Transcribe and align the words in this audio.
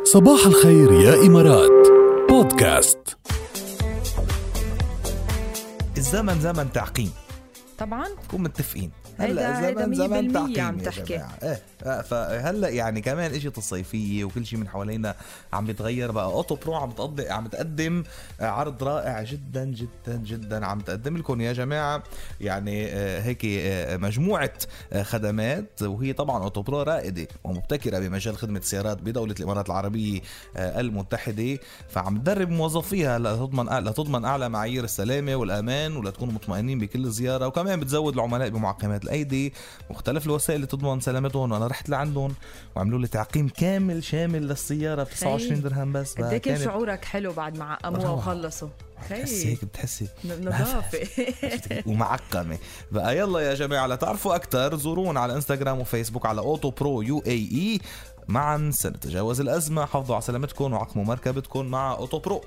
صباح 0.00 0.46
الخير 0.46 0.92
يا 0.92 1.14
إمارات. 1.14 1.88
بودكاست. 2.28 2.98
الزمن 5.96 6.40
زمن 6.40 6.72
تعقيم. 6.72 7.10
طبعا. 7.78 8.08
نكون 8.24 8.42
متفقين. 8.42 8.90
هيدا- 9.18 9.58
هيدا 9.68 9.82
زمن 9.84 9.94
زمن 9.94 10.28
100% 10.28 10.32
تعقيم 10.34 10.60
عم 10.64 10.78
تحكي. 10.78 11.24
إيه 11.42 11.62
فهلأ 12.02 12.68
يعني 12.68 13.00
كمان 13.00 13.34
اجت 13.34 13.58
الصيفيه 13.58 14.24
وكل 14.24 14.46
شيء 14.46 14.58
من 14.58 14.68
حوالينا 14.68 15.14
عم 15.52 15.66
بيتغير 15.66 16.10
بقى. 16.10 16.24
أوتو 16.24 16.54
برو 16.54 16.74
عم 16.74 16.90
تقضي 16.90 17.28
عم 17.30 17.46
تقدم 17.46 18.02
آه، 18.40 18.46
عرض 18.46 18.84
رائع 18.84 19.22
جدا 19.22 19.64
جدا 19.64 20.16
جدا 20.16 20.66
عم 20.66 20.80
تقدم 20.80 21.16
لكم 21.16 21.40
يا 21.40 21.52
جماعة. 21.52 22.02
يعني 22.40 22.86
آه، 22.92 23.20
هيك 23.20 23.44
آه، 23.44 23.96
مجموعة 23.96 24.52
خدمات. 25.02 25.82
وهي 25.82 26.12
طبعا 26.12 26.42
أوتو 26.42 26.62
برو 26.62 26.82
رائدة 26.82 27.26
ومبتكرة 27.44 27.98
بمجال 27.98 28.36
خدمة 28.36 28.58
السيارات 28.58 29.02
بدولة 29.02 29.34
الإمارات 29.40 29.66
العربية 29.66 30.20
المتحدة. 30.56 31.58
فعم 31.88 32.18
تدرب 32.18 32.50
موظفيها 32.50 33.18
لتضمن 33.18 33.84
لتضمن 33.84 34.24
أعلى 34.24 34.48
معايير 34.48 34.84
السلامة 34.84 35.36
والأمان 35.36 35.96
ولتكونوا 35.96 36.34
مطمئنين 36.34 36.78
بكل 36.78 37.10
زيارة. 37.10 37.46
وكمان 37.46 37.61
بتزود 37.62 38.14
العملاء 38.14 38.48
بمعقمات. 38.48 39.04
الأيدي 39.04 39.52
مختلف 39.90 40.26
الوسائل 40.26 40.56
اللي 40.56 40.66
تضمن 40.66 41.00
سلامتهم. 41.00 41.52
وأنا 41.52 41.66
رحت 41.66 41.88
لعندهم 41.88 42.34
وعملوا 42.76 42.98
لي 42.98 43.06
تعقيم 43.06 43.48
كامل 43.48 44.04
شامل 44.04 44.48
للسيارة 44.48 45.02
ب 45.02 45.08
29 45.08 45.60
درهم 45.62 45.92
بس. 45.92 46.14
قد 46.14 46.24
إيه 46.24 46.38
كان 46.38 46.64
شعورك 46.64 47.04
حلو 47.04 47.32
بعد 47.32 47.58
ما 47.58 47.64
عقموها. 47.64 48.10
وخلصوا؟ 48.10 48.68
بتحسي 49.06 49.48
هيك 49.48 49.64
بتحسي. 49.64 50.08
نظافة. 50.24 50.98
ومعقمة. 51.86 52.58
بقى 52.92 53.18
يلا 53.18 53.40
يا 53.40 53.54
جماعة 53.54 53.86
لتعرفوا 53.86 54.34
أكثر 54.34 54.76
زورونا 54.76 55.20
على 55.20 55.34
إنستغرام 55.34 55.80
وفيسبوك 55.80 56.26
على 56.26 56.40
أوتو 56.40 56.70
برو 56.70 57.02
UAE. 57.02 57.80
معا 58.28 58.70
سنتجاوز 58.74 59.40
الأزمة. 59.40 59.84
حافظوا 59.86 60.14
على 60.14 60.22
سلامتكم 60.22 60.72
وعقموا 60.72 61.04
مركبتكم 61.04 61.66
مع 61.66 61.92
أوتو 61.92 62.18
برو. 62.18 62.40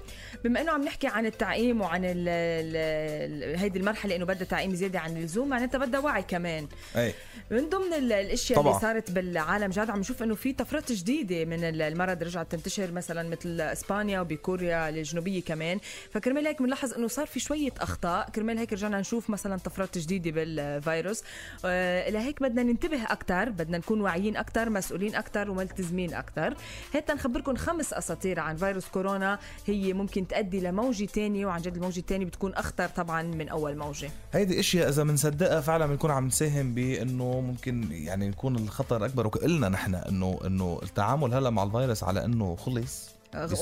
بما 0.43 0.61
إنه 0.61 0.71
عم 0.71 0.84
نحكي 0.84 1.07
عن 1.07 1.25
التعقيم 1.25 1.82
وعن 1.82 2.05
ال 2.05 2.27
ال 2.27 3.59
هيدي 3.59 3.79
المرحلة 3.79 4.15
إنه 4.15 4.26
بدها 4.26 4.43
تعقيم 4.48 4.76
زيادة 4.76 4.99
عن 4.99 5.17
اللزوم 5.17 5.49
معناتها 5.49 5.77
بدها 5.77 5.99
وعي 5.99 6.23
كمان. 6.23 6.67
أي 6.95 7.13
من 7.51 7.70
ضمن 7.70 7.93
ال- 7.93 8.13
الأشياء 8.13 8.59
طبعاً. 8.59 8.70
اللي 8.71 8.82
صارت 8.82 9.12
بالعالم 9.12 9.70
جاد 9.71 9.90
عم 9.90 9.99
نشوف 9.99 10.23
إنه 10.23 10.35
في 10.35 10.54
طفرات 10.54 10.91
جديدة 10.91 11.45
من 11.45 11.63
ال- 11.63 11.82
المرض 11.82 12.23
رجعت 12.23 12.51
تنتشر 12.51 12.91
مثلا 12.91 13.29
مثل 13.29 13.62
إسبانيا 13.62 14.20
وبكوريا 14.21 14.89
الجنوبية 14.89 15.41
كمان. 15.41 15.79
فكرمال 16.12 16.48
هيك 16.48 16.62
بنلاحظ 16.62 16.93
إنه 16.93 17.07
صار 17.07 17.27
في 17.27 17.39
شوية 17.39 17.71
أخطاء. 17.79 18.29
كرمال 18.29 18.57
هيك 18.57 18.73
رجعنا 18.73 18.99
نشوف 18.99 19.29
مثلا 19.29 19.57
طفرات 19.57 19.98
جديدة 19.98 20.32
بالفيروس. 20.32 21.23
آه 21.65 22.10
لهيك 22.10 22.41
بدنا 22.43 22.63
ننتبه 22.63 23.04
أكثر 23.04 23.49
بدنا 23.49 23.77
نكون 23.77 24.01
واعيين 24.01 24.37
أكثر 24.37 24.70
مسؤولين 24.70 25.15
أكثر 25.15 25.49
وملتزمين 25.66 26.13
أكثر. 26.13 26.55
هيك 26.94 27.12
نخبركم 27.12 27.55
خمس 27.55 27.94
أساطير 27.94 28.40
عن 28.40 28.55
فيروس 28.55 28.88
كورونا. 28.88 29.40
هي 29.66 29.94
ممكن 29.94 30.27
تؤدي 30.27 30.60
لموجة 30.60 31.05
تانية 31.05 31.46
وعن 31.46 31.62
جد 31.62 31.76
الموجة 31.76 31.99
الثانية 31.99 32.26
بتكون 32.26 32.54
أخطر 32.54 32.88
طبعا 32.88 33.22
من 33.22 33.49
أول 33.49 33.77
موجة. 33.77 34.10
هيدي 34.34 34.60
إشياء 34.60 34.90
إذا 34.90 35.04
بنصدقها 35.04 35.62
فعلا 35.62 35.85
بنكون 35.85 36.12
عم 36.12 36.27
نساهم 36.27 36.74
بإنه 36.74 37.41
ممكن 37.41 37.88
يعني 37.91 38.27
يكون 38.27 38.55
الخطر 38.55 39.05
أكبر. 39.05 39.27
وقلنا 39.27 39.70
نحن 39.70 39.96
انه 39.96 40.40
إنه 40.46 40.80
التعامل 40.84 41.34
هلأ 41.34 41.49
مع 41.49 41.63
الفيروس 41.63 42.04
على 42.04 42.26
إنه 42.26 42.55
خلص. 42.55 43.16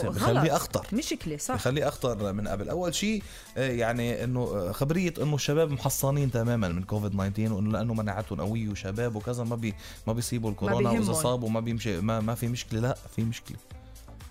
بخليه 0.03 0.55
أخطر. 0.55 0.87
مشكله 0.93 1.37
صح. 1.37 1.55
بخليه 1.55 1.87
أخطر 1.87 2.33
من 2.33 2.47
قبل. 2.47 2.69
أول 2.69 2.95
شيء 2.95 3.23
آه، 3.57 3.71
يعني 3.71 4.23
إنه 4.23 4.39
آه، 4.41 4.71
خبرية 4.71 5.13
إنه 5.21 5.35
الشباب 5.35 5.71
محصنين 5.71 6.31
تماما 6.31 6.67
من 6.67 6.83
كوفيد 6.83 7.11
19 7.11 7.53
وإنه 7.53 7.71
لأنه 7.71 7.93
مناعتهم 7.93 8.41
قويه 8.41 8.69
وشباب 8.69 9.15
وكذا 9.15 9.43
ما 9.43 9.55
بي 9.55 9.73
ما 10.07 10.13
بيصيبوا 10.13 10.49
الكورونا 10.51 10.89
وإذا. 10.89 11.13
صابوا 11.13 11.49
ما 11.49 11.59
بيمشي 11.59 12.01
ما, 12.01 12.19
ما 12.19 12.35
في 12.35 12.47
مشكلة. 12.47 12.79
لا 12.79 12.97
في 13.15 13.23
مشكلة. 13.23 13.57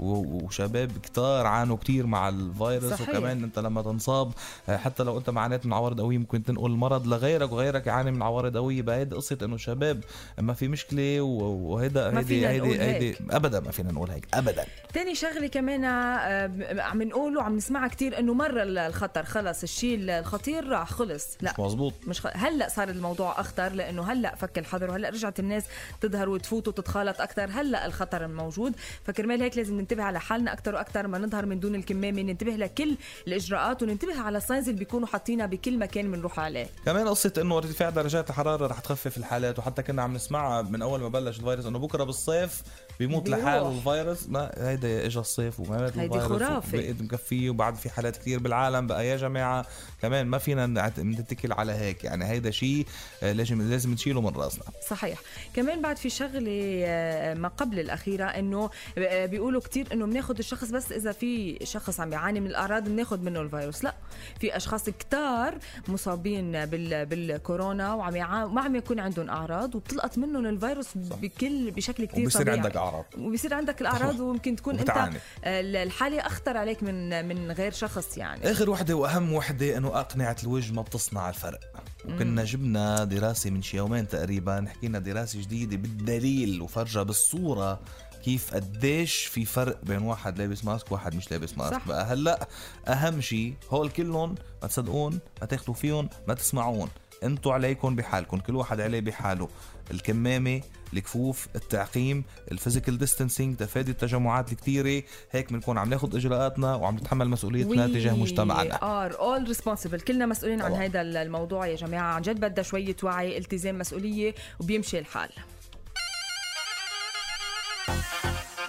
وشباب 0.03 0.93
كتار 1.03 1.47
عانوا 1.47 1.77
كتير 1.77 2.07
مع 2.07 2.29
الفيروس 2.29 2.93
صحيح. 2.93 3.09
وكمان 3.09 3.43
انت 3.45 3.59
لما 3.59 3.83
تنصاب 3.83 4.33
حتى 4.69 5.03
لو 5.03 5.19
انت 5.19 5.31
ما 5.31 5.41
عانيت 5.41 5.67
من 5.67 5.73
عوارض 5.73 6.01
قوية 6.01 6.19
ممكن 6.19 6.45
تنقل 6.45 6.67
المرض 6.71 7.07
لغيرك 7.07 7.53
وغيرك 7.53 7.87
يعاني 7.87 8.11
من 8.11 8.23
عوارض 8.23 8.57
قوية. 8.57 8.83
بقى 8.83 8.97
هيدي 8.97 9.15
قصة 9.17 9.39
إنه 9.43 9.57
شباب 9.57 10.05
ما 10.39 10.55
في 10.55 10.69
مشكلة 10.69 11.21
وهيدا 11.21 12.19
هيدي 12.19 12.49
هيدي 12.49 12.81
هيدي. 12.81 13.17
ابدا 13.31 13.61
ما 13.61 13.71
فينا 13.71 13.93
نقول 13.93 14.11
هيك 14.11 14.27
ابدا. 14.35 14.65
تاني 14.95 15.15
شغلة 15.15 15.47
كمان 15.47 15.85
آه، 15.85 16.83
عم 16.83 17.03
نقول 17.03 17.37
وعم 17.37 17.57
نسمعها 17.57 17.89
كتير 17.89 18.19
إنه 18.19 18.35
مر 18.35 18.63
الخطر 18.63 19.25
خلص 19.25 19.63
الشيء 19.63 19.99
الخطير 20.01 20.69
راح 20.69 20.91
خلص. 20.91 21.27
لا 21.41 21.55
مزبوط 21.59 21.93
مش 22.07 22.21
خ... 22.21 22.27
هلأ 22.33 22.69
صار 22.69 22.89
الموضوع 22.89 23.41
أخطر 23.41 23.73
لإنه 23.73 24.13
هلأ 24.13 24.35
فك 24.35 24.59
الحظر 24.59 24.91
وهلأ 24.91 25.09
رجعت 25.11 25.41
الناس 25.41 25.65
تظهر 26.01 26.29
وتفوت 26.29 26.69
وتتخالط 26.69 27.21
أكثر 27.21 27.51
هلأ 27.51 27.87
الخطر 27.87 28.27
موجود. 28.29 28.73
فكرمال 29.05 29.43
هيك 29.43 29.57
لازم 29.57 29.81
ننتبه 29.81 29.92
على 30.01 30.21
حالنا 30.21 30.53
أكثر 30.53 30.75
وأكثر 30.75 31.07
ما 31.07 31.19
نظهر 31.19 31.47
من 31.47 31.61
دون 31.61 31.75
الكمامه 31.75 32.23
ننتبه 32.23 32.53
لكل 32.57 32.97
الإجراءات 33.27 33.83
وننتبه 33.83 34.21
على 34.21 34.39
الساينز 34.39 34.69
اللي 34.69 34.79
بيكونوا 34.79 35.07
حاطينها 35.07 35.47
بكل 35.47 35.79
مكان 35.79 36.13
بنروح 36.13 36.41
عليه. 36.41 36.67
كمان 36.87 37.09
قصة 37.09 37.33
إنه 37.39 37.57
ارتفاع 37.57 37.91
درجات 37.91 38.31
الحرارة 38.31 38.67
رح 38.67 38.81
تخفف 38.81 39.17
الحالات 39.19 39.59
وحتى 39.59 39.83
كنا 39.83 40.03
عم 40.03 40.15
نسمعها 40.15 40.63
من 40.63 40.83
أول 40.83 41.01
ما 41.01 41.09
بلش 41.09 41.39
الفيروس 41.39 41.67
إنه 41.67 41.79
بكرة 41.79 42.05
بالصيف 42.05 42.63
بيموت. 42.99 43.29
لحاله 43.29 43.69
الفيروس. 43.79 44.29
ما 44.29 44.51
هيدا 44.59 45.07
اجى 45.07 45.19
الصيف 45.19 45.61
وما 45.61 45.93
هيدي 45.97 46.21
خرافة. 46.21 46.79
وبقيت 46.79 47.03
مكفيه 47.03 47.51
وبعد 47.51 47.75
في 47.75 47.91
حالات 47.91 48.17
كثير 48.17 48.39
بالعالم 48.39 48.87
بقى 48.87 49.07
يا 49.07 49.17
جماعة 49.17 49.67
كمان 50.03 50.27
ما 50.27 50.39
فينا 50.39 50.67
نتكل 50.99 51.53
على 51.53 51.73
هيك. 51.73 52.05
يعني 52.05 52.25
هيدا 52.25 52.51
شيء 52.51 52.87
آه، 53.23 53.33
لازم 53.33 53.71
لازم 53.71 53.93
نشيله 53.93 54.21
من 54.21 54.29
راسنا. 54.37 54.65
صحيح. 54.91 55.19
كمان 55.55 55.83
بعد 55.83 55.97
في 55.97 56.11
شغلة 56.11 56.83
آه، 56.85 57.35
ما 57.35 57.49
قبل 57.49 57.79
الأخيرة 57.81 58.25
إنه 58.25 58.71
آه، 58.99 59.27
بيقولوا 59.27 59.61
كتير 59.73 59.89
إنه 59.93 60.07
بناخذ 60.07 60.39
الشخص 60.39 60.71
بس 60.71 60.93
إذا 60.93 61.13
في 61.13 61.59
شخص 61.65 62.01
عم 62.01 62.11
بيعاني 62.11 62.41
من 62.41 62.47
الأعراض 62.47 62.85
بناخذ 62.85 63.21
منه 63.21 63.41
الفيروس. 63.41 63.85
لا 63.85 63.95
في 64.41 64.57
أشخاص 64.57 64.85
كتار 64.85 65.59
مصابين 65.89 66.67
بال 66.67 67.07
بالكورونا 67.07 67.95
وعم. 67.95 68.13
ما 68.55 68.61
عم 68.61 68.77
يكون 68.77 69.01
عندهم 69.01 69.31
أعراض 69.31 69.75
وبتلقط 69.75 70.19
منهم 70.19 70.47
الفيروس 70.47 70.89
بكل 70.97 71.71
بشكل 71.71 72.05
كتير 72.05 72.25
وبصير 72.25 72.43
طبيعي. 72.43 72.59
عندك 72.59 72.77
أعراض. 72.77 73.05
وبصير 73.19 73.55
عندك 73.55 73.81
الأعراض 73.81 74.21
وممكن 74.21 74.57
تكون 74.57 74.79
أنت 74.79 74.91
وبتعاني. 74.91 75.19
آه، 75.45 75.61
الحالة 75.61 76.21
أخطر 76.21 76.57
عليك 76.57 76.83
من 76.83 77.29
من 77.29 77.53
غير 77.53 77.73
شخص 77.73 78.19
يعني. 78.19 78.51
آخر 78.51 78.71
وحدة 78.71 78.95
وأهم 78.95 79.33
وحدة 79.33 79.77
إنه 79.77 80.01
أقنعة 80.01 80.37
الوجه 80.43 80.73
ما 80.73 80.83
بتصنع 80.83 81.29
الفرق. 81.29 81.61
وكنا 82.05 82.45
جبنا 82.45 83.05
دراسة 83.05 83.51
من 83.51 83.63
شي 83.63 83.77
يومين 83.77 84.09
تقريبا 84.09 84.65
حكينا 84.69 84.99
دراسة 84.99 85.41
جديدة 85.41 85.77
بالدليل 85.77 86.63
وفرجة 86.63 87.03
بالصورة 87.03 87.81
كيف 88.25 88.55
قديش 88.55 89.15
في 89.25 89.45
فرق 89.45 89.85
بين 89.85 90.03
واحد 90.03 90.39
لابس 90.39 90.65
ماسك 90.65 90.93
وواحد 90.93 91.15
مش 91.15 91.31
لابس 91.31 91.59
ماسك. 91.59 91.75
صح. 91.75 91.89
بقى 91.89 92.05
هلأ 92.05 92.49
أهم 92.89 93.21
شيء 93.21 93.55
هول 93.71 93.91
كلهم 93.91 94.35
ما 94.63 94.69
تصدقون 94.69 95.19
ما 95.41 95.47
تاخذوا 95.47 95.75
فيهم 95.75 96.09
ما 96.29 96.35
تسمعون. 96.35 96.89
أنتوا 97.23 97.53
عليكم 97.53 97.97
بحالكم 97.97 98.39
كل 98.39 98.57
واحد 98.57 98.81
عليه 98.81 99.01
بحاله. 99.01 99.49
الكمامة 99.91 100.61
الكفوف 100.93 101.49
التعقيم 101.55 102.25
ال 102.53 102.58
physical 102.58 102.99
distancing 102.99 103.57
تفادي 103.57 103.91
التجمعات 103.91 104.53
الكتيرة. 104.53 105.03
هيك 105.31 105.53
بنكون 105.53 105.79
عم 105.79 105.91
ناخذ 105.91 106.17
إجراءاتنا 106.17 106.75
وعم 106.75 106.97
نتحمل 106.97 107.29
مسؤوليتنا 107.29 107.87
تجاه 107.87 108.13
مجتمعنا. 108.13 109.05
are 109.05 109.19
all 109.21 109.49
responsible 109.49 110.01
كلنا 110.01 110.27
مسؤولين 110.27 110.63
عن. 110.63 110.73
هذا 110.73 111.01
الموضوع 111.01 111.67
يا 111.67 111.77
جماعة. 111.77 112.15
عن 112.15 112.23
جد 112.23 112.41
بدها 112.41 112.65
شوية 112.65 112.97
وعي 113.03 113.39
التزام 113.39 113.79
مسؤولية 113.79 114.35
وبيمشي 114.61 114.99
الحال. 114.99 115.31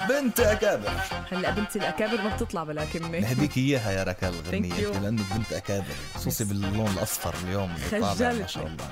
بنت 0.09 0.39
أكابر 0.39 0.91
هلا 1.31 1.49
بنت 1.51 1.75
الأكابر 1.75 2.21
ما 2.21 2.35
بتطلع 2.35 2.63
بلا 2.63 2.85
كمه 2.85 3.19
نهديك 3.19 3.57
إياها 3.57 3.91
يا 3.91 4.03
ركال 4.03 4.33
you. 4.73 4.97
لأنه 5.03 5.23
بنت 5.35 5.53
أكابر 5.53 5.93
خصوصي 6.15 6.43
باللون 6.43 6.87
الأصفر 6.87 7.33
اليوم 7.43 7.75
اللي 7.75 7.89
طالع 8.01 8.31
ما. 8.31 8.47
شاء 8.47 8.67
الله. 8.67 8.85